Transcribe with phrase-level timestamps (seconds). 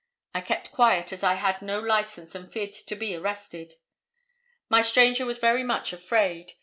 [0.33, 3.73] I kept quiet as I had no license and feared to be arrested.
[4.67, 6.53] My stranger was very much afraid.